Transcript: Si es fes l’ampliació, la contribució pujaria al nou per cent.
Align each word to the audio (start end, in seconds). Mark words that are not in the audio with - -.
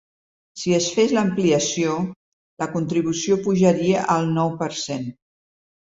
Si 0.61 0.71
es 0.77 0.87
fes 0.95 1.13
l’ampliació, 1.17 1.99
la 2.65 2.71
contribució 2.73 3.41
pujaria 3.47 4.09
al 4.19 4.31
nou 4.41 4.55
per 4.65 4.75
cent. 4.85 5.11